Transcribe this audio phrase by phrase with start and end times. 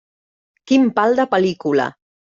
[0.71, 1.91] Quin pal de pel·lícula.